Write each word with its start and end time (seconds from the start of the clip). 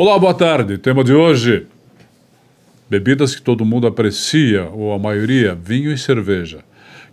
Olá, 0.00 0.16
boa 0.16 0.32
tarde. 0.32 0.78
Tema 0.78 1.02
de 1.02 1.12
hoje: 1.12 1.66
bebidas 2.88 3.34
que 3.34 3.42
todo 3.42 3.64
mundo 3.64 3.84
aprecia, 3.84 4.68
ou 4.72 4.92
a 4.92 4.98
maioria, 4.98 5.56
vinho 5.60 5.90
e 5.90 5.98
cerveja. 5.98 6.60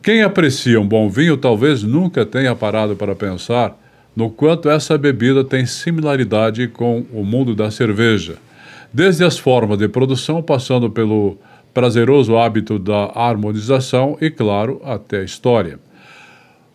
Quem 0.04 0.22
aprecia 0.22 0.80
um 0.80 0.88
bom 0.88 1.10
vinho 1.10 1.36
talvez 1.36 1.82
nunca 1.82 2.24
tenha 2.28 2.56
parado 2.56 2.96
para 2.96 3.16
pensar 3.16 3.76
no 4.16 4.30
quanto 4.30 4.70
essa 4.70 5.00
bebida 5.00 5.44
tem 5.44 5.66
similaridade 5.66 6.68
com 6.68 7.04
o 7.12 7.24
mundo 7.24 7.56
da 7.56 7.72
cerveja. 7.72 8.36
Desde 8.94 9.24
as 9.24 9.36
formas 9.36 9.80
de 9.80 9.88
produção, 9.88 10.44
passando 10.44 10.88
pelo 10.88 11.40
prazeroso 11.74 12.38
hábito 12.38 12.78
da 12.78 13.12
harmonização 13.16 14.16
e, 14.22 14.30
claro, 14.30 14.80
até 14.86 15.22
a 15.22 15.24
história. 15.24 15.80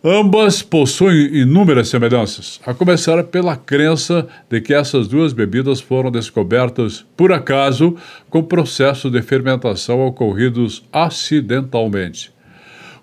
Ambas 0.03 0.63
possuem 0.63 1.27
inúmeras 1.31 1.87
semelhanças, 1.89 2.59
a 2.65 2.73
começar 2.73 3.23
pela 3.25 3.55
crença 3.55 4.27
de 4.49 4.59
que 4.59 4.73
essas 4.73 5.07
duas 5.07 5.31
bebidas 5.31 5.79
foram 5.79 6.09
descobertas 6.09 7.05
por 7.15 7.31
acaso 7.31 7.95
com 8.27 8.41
processos 8.41 9.11
de 9.11 9.21
fermentação 9.21 10.03
ocorridos 10.03 10.83
acidentalmente. 10.91 12.33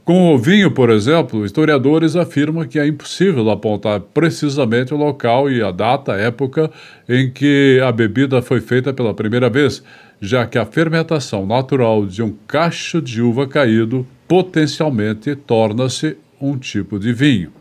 Com 0.05 0.35
o 0.35 0.39
vinho, 0.39 0.73
por 0.73 0.91
exemplo, 0.91 1.47
historiadores 1.47 2.17
afirmam 2.17 2.67
que 2.67 2.81
é 2.81 2.87
impossível 2.89 3.49
apontar 3.49 4.01
precisamente 4.01 4.93
o 4.93 4.97
local 4.97 5.49
e 5.49 5.63
a 5.63 5.71
data, 5.71 6.15
época 6.15 6.69
em 7.09 7.31
que 7.31 7.81
a 7.81 7.93
bebida 7.93 8.43
foi 8.43 8.61
feita 8.61 8.93
pela 8.93 9.15
primeira 9.15 9.49
vez, 9.49 9.85
já 10.21 10.45
que 10.47 10.59
a 10.59 10.67
fermentação 10.67 11.47
natural 11.47 12.05
de 12.05 12.25
um 12.25 12.35
cacho 12.49 13.01
de 13.01 13.23
uva 13.23 13.47
caído 13.47 14.05
potencialmente 14.27 15.37
torna-se 15.37 16.17
um 16.41 16.59
tipo 16.59 16.99
de 16.99 17.13
vinho. 17.13 17.53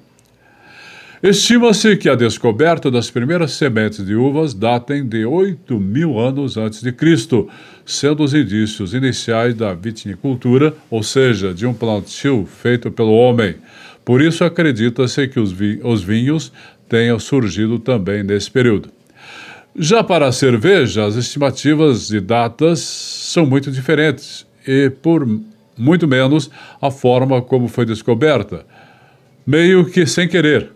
Estima-se 1.21 1.97
que 1.97 2.07
a 2.07 2.13
descoberta 2.15 2.91
das 2.91 3.09
primeiras 3.09 3.53
sementes 3.53 4.05
de 4.05 4.13
uvas 4.13 4.53
datem 4.53 5.03
de 5.03 5.25
8 5.25 5.79
mil 5.79 6.19
anos 6.19 6.57
antes 6.57 6.79
de 6.79 6.91
Cristo, 6.91 7.49
sendo 7.83 8.23
os 8.23 8.35
indícios 8.35 8.93
iniciais 8.93 9.55
da 9.55 9.73
vitinicultura, 9.73 10.75
ou 10.91 11.01
seja, 11.01 11.55
de 11.55 11.65
um 11.65 11.73
plantio 11.73 12.45
feito 12.45 12.91
pelo 12.91 13.13
homem. 13.13 13.55
Por 14.05 14.21
isso 14.21 14.43
acredita-se 14.43 15.27
que 15.27 15.39
os, 15.39 15.51
vi 15.51 15.79
os 15.83 16.03
vinhos 16.03 16.51
tenham 16.87 17.19
surgido 17.19 17.79
também 17.79 18.21
nesse 18.21 18.51
período. 18.51 18.89
Já 19.75 20.03
para 20.03 20.27
a 20.27 20.31
cerveja, 20.31 21.03
as 21.05 21.15
estimativas 21.15 22.07
de 22.07 22.19
datas 22.19 22.79
são 22.79 23.45
muito 23.45 23.71
diferentes 23.71 24.45
e, 24.67 24.89
por 24.89 25.27
muito 25.77 26.07
menos, 26.07 26.49
a 26.81 26.89
forma 26.89 27.41
como 27.41 27.67
foi 27.67 27.85
descoberta, 27.85 28.65
meio 29.45 29.85
que 29.85 30.05
sem 30.05 30.27
querer. 30.27 30.71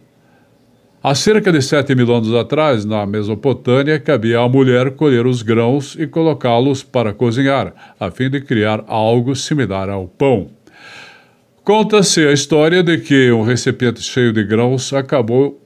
Há 1.03 1.15
cerca 1.15 1.51
de 1.51 1.61
sete 1.63 1.95
mil 1.95 2.13
anos 2.13 2.31
atrás, 2.33 2.85
na 2.85 3.07
Mesopotâmia, 3.07 3.99
cabia 3.99 4.39
à 4.39 4.47
mulher 4.47 4.91
colher 4.91 5.25
os 5.25 5.41
grãos 5.41 5.95
e 5.97 6.05
colocá-los 6.05 6.83
para 6.83 7.11
cozinhar, 7.11 7.73
a 7.99 8.11
fim 8.11 8.29
de 8.29 8.39
criar 8.39 8.83
algo 8.87 9.35
similar 9.35 9.89
ao 9.89 10.07
pão. 10.07 10.51
Conta-se 11.63 12.27
a 12.27 12.31
história 12.31 12.83
de 12.83 12.99
que 12.99 13.31
um 13.31 13.41
recipiente 13.41 14.01
cheio 14.01 14.31
de 14.31 14.43
grãos 14.43 14.93
acabou 14.93 15.59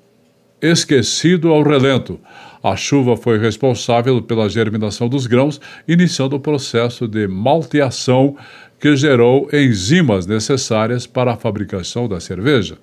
esquecido 0.62 1.52
ao 1.52 1.64
relento. 1.64 2.20
A 2.66 2.76
chuva 2.76 3.16
foi 3.16 3.38
responsável 3.38 4.20
pela 4.24 4.50
germinação 4.50 5.08
dos 5.08 5.28
grãos, 5.28 5.62
iniciando 5.88 6.36
o 6.36 6.40
processo 6.40 7.08
de 7.08 7.28
malteação 7.28 8.36
que 8.80 8.96
gerou 8.96 9.48
enzimas 9.54 10.26
necessárias 10.26 11.06
para 11.06 11.34
a 11.34 11.38
fabricação 11.38 12.08
da 12.08 12.20
cerveja. 12.20 12.80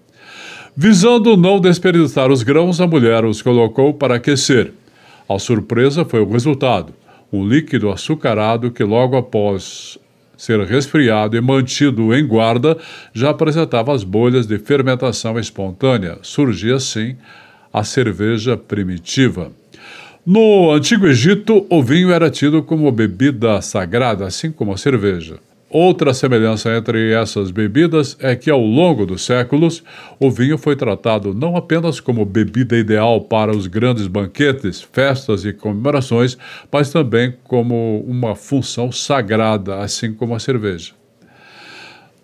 Visando 0.77 1.37
não 1.37 1.59
desperdiçar 1.59 2.31
os 2.31 2.45
grãos, 2.45 2.81
a 2.81 2.87
mulher 2.87 3.25
os 3.25 3.43
colocou 3.43 3.93
para 3.93 4.15
aquecer. 4.15 4.73
A 5.29 5.37
surpresa 5.41 6.05
foi 6.05 6.21
o 6.21 6.31
resultado: 6.31 6.95
um 7.33 7.45
líquido 7.45 7.91
açucarado 7.91 8.71
que, 8.71 8.85
logo 8.85 9.17
após 9.17 9.99
ser 10.37 10.61
resfriado 10.61 11.37
e 11.37 11.41
mantido 11.41 12.15
em 12.15 12.25
guarda, 12.25 12.79
já 13.13 13.31
apresentava 13.31 13.93
as 13.93 14.05
bolhas 14.05 14.47
de 14.47 14.61
fermentação 14.61 15.41
espontânea. 15.41 16.21
Surgia 16.23 16.77
assim 16.77 17.17
a 17.73 17.83
cerveja 17.83 18.57
primitiva. 18.57 19.51
No 20.25 20.71
Antigo 20.71 21.07
Egito, 21.09 21.67
o 21.69 21.83
vinho 21.83 22.13
era 22.13 22.31
tido 22.31 22.63
como 22.63 22.93
bebida 22.93 23.61
sagrada, 23.61 24.25
assim 24.25 24.53
como 24.53 24.73
a 24.73 24.77
cerveja. 24.77 25.41
Outra 25.69 26.15
semelhança 26.15 26.77
entre 26.77 27.13
essas 27.13 27.51
bebidas 27.51 28.17
é 28.21 28.37
que, 28.37 28.49
ao 28.49 28.61
longo 28.61 29.05
dos 29.05 29.25
séculos, 29.25 29.83
o 30.21 30.31
vinho 30.31 30.57
foi 30.57 30.77
tratado 30.77 31.35
não 31.35 31.57
apenas 31.57 31.99
como 31.99 32.25
bebida 32.25 32.77
ideal 32.77 33.23
para 33.23 33.51
os 33.51 33.67
grandes 33.67 34.07
banquetes, 34.07 34.81
festas 34.81 35.45
e 35.45 35.53
comemorações, 35.53 36.39
mas 36.71 36.93
também 36.93 37.35
como 37.43 38.05
uma 38.07 38.37
função 38.37 38.93
sagrada, 38.93 39.81
assim 39.81 40.15
como 40.15 40.37
a 40.37 40.39
cerveja. 40.39 40.93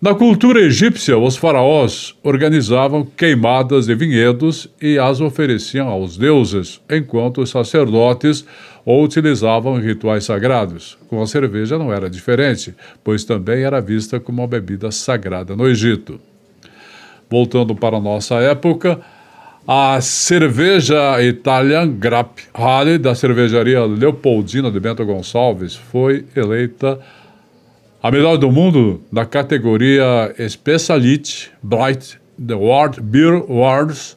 Na 0.01 0.15
cultura 0.15 0.61
egípcia, 0.61 1.19
os 1.19 1.37
faraós 1.37 2.15
organizavam 2.23 3.05
queimadas 3.05 3.87
de 3.87 3.97
vinhedos 3.97 4.69
e 4.81 4.97
as 4.97 5.21
ofereciam 5.21 5.89
aos 5.89 6.17
deuses, 6.17 6.81
enquanto 6.89 7.41
os 7.41 7.51
sacerdotes 7.51 8.47
o 8.85 9.03
utilizavam 9.03 9.77
em 9.77 9.83
rituais 9.83 10.23
sagrados. 10.23 10.97
Com 11.09 11.21
a 11.21 11.27
cerveja 11.27 11.77
não 11.77 11.93
era 11.93 12.09
diferente, 12.09 12.77
pois 13.03 13.25
também 13.25 13.65
era 13.65 13.81
vista 13.81 14.21
como 14.21 14.41
uma 14.41 14.47
bebida 14.47 14.93
sagrada 14.93 15.57
no 15.57 15.69
Egito. 15.69 16.21
Voltando 17.29 17.75
para 17.75 17.97
a 17.97 18.01
nossa 18.01 18.37
época, 18.37 19.01
a 19.67 20.01
cerveja 20.01 21.21
Italian 21.21 21.91
Grapp 21.91 22.41
Hale 22.55 22.99
da 22.99 23.17
cervejaria 23.17 23.85
Leopoldina 23.85 24.71
de 24.71 24.79
Bento 24.79 25.05
Gonçalves 25.05 25.75
foi 25.75 26.25
eleita 26.37 27.01
a 28.01 28.13
melhor 28.13 28.37
do 28.37 28.51
mundo 28.51 29.03
na 29.11 29.27
categoria 29.27 30.33
Speciality 30.49 31.51
Bright 31.61 32.17
The 32.39 32.55
World 32.55 33.01
Beer 33.01 33.35
Awards, 33.35 34.17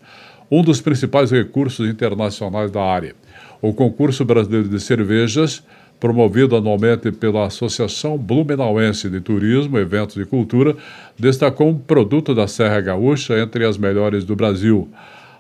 um 0.52 0.62
dos 0.62 0.80
principais 0.80 1.32
recursos 1.32 1.90
internacionais 1.90 2.70
da 2.70 2.84
área. 2.84 3.16
O 3.60 3.74
concurso 3.74 4.24
brasileiro 4.24 4.70
de 4.70 4.80
cervejas, 4.80 5.64
promovido 6.00 6.56
anualmente 6.56 7.12
pela 7.12 7.48
Associação 7.48 8.20
Blumenauense 8.20 9.10
de 9.10 9.20
Turismo, 9.20 9.80
Eventos 9.80 10.16
e 10.18 10.26
Cultura, 10.26 10.76
destacou 11.18 11.70
um 11.70 11.78
produto 11.78 12.36
da 12.36 12.48
Serra 12.48 12.82
Gaúcha 12.82 13.40
entre 13.40 13.66
as 13.66 13.78
melhores 13.78 14.24
do 14.24 14.36
Brasil. 14.36 14.88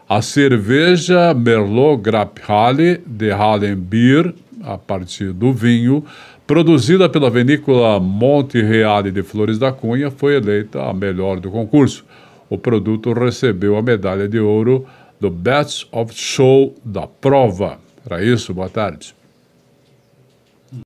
A 0.10 0.20
cerveja 0.22 1.32
Merlot 1.36 2.02
Grapp 2.02 2.42
Halle 2.48 3.02
de 3.06 3.30
Hallen 3.30 3.76
Beer, 3.76 4.34
a 4.64 4.78
partir 4.78 5.32
do 5.32 5.54
vinho, 5.54 6.04
produzida 6.46 7.08
pela 7.08 7.30
vinícola 7.30 8.00
Monte 8.00 8.62
Reale 8.62 9.12
de 9.12 9.24
Flores 9.24 9.58
da 9.58 9.72
Cunha, 9.72 10.12
foi 10.12 10.36
eleita 10.36 10.84
a 10.84 10.94
melhor 10.94 11.40
do 11.40 11.50
concurso. 11.50 12.06
O 12.50 12.58
produto 12.58 13.14
recebeu 13.14 13.78
a 13.78 13.82
medalha 13.82 14.28
de 14.28 14.40
ouro 14.40 14.86
do 15.20 15.30
Best 15.30 15.88
of 15.92 16.14
Show 16.14 16.76
da 16.84 17.08
prova. 17.08 17.80
Era 18.06 18.24
isso, 18.24 18.54
boa 18.54 18.70
tarde. 18.70 19.16